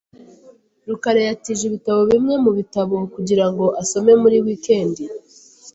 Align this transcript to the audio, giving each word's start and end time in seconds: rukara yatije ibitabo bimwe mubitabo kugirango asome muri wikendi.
rukara 0.87 1.19
yatije 1.27 1.63
ibitabo 1.69 1.99
bimwe 2.11 2.35
mubitabo 2.43 2.95
kugirango 3.13 3.65
asome 3.81 4.13
muri 4.21 4.37
wikendi. 4.45 5.03